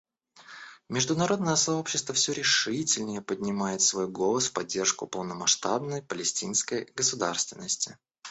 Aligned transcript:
Международное 0.89 1.55
сообщество 1.55 2.15
все 2.15 2.33
решительнее 2.33 3.21
поднимает 3.21 3.81
свой 3.83 4.07
голос 4.07 4.47
в 4.47 4.53
поддержку 4.53 5.05
полномасштабной 5.05 6.01
палестинской 6.01 6.91
государственности. 6.95 7.99